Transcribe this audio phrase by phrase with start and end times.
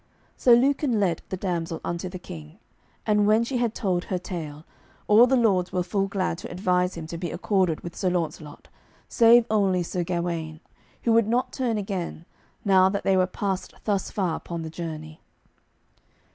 [0.35, 2.57] So Lucan led the damsel unto the King,
[3.05, 4.65] and when she had told her tale,
[5.07, 8.67] all the lords were full glad to advise him to be accorded with Sir Launcelot,
[9.07, 10.59] save only Sir Gawaine,
[11.03, 12.25] who would not turn again,
[12.65, 15.21] now that they were past thus far upon the journey.